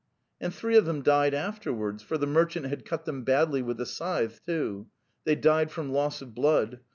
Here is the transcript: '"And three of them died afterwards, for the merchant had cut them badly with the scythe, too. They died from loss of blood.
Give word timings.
'"And 0.39 0.51
three 0.51 0.75
of 0.77 0.85
them 0.85 1.03
died 1.03 1.35
afterwards, 1.35 2.01
for 2.01 2.17
the 2.17 2.25
merchant 2.25 2.65
had 2.65 2.85
cut 2.85 3.05
them 3.05 3.23
badly 3.23 3.61
with 3.61 3.77
the 3.77 3.85
scythe, 3.85 4.43
too. 4.47 4.87
They 5.25 5.35
died 5.35 5.69
from 5.69 5.91
loss 5.93 6.23
of 6.23 6.33
blood. 6.33 6.79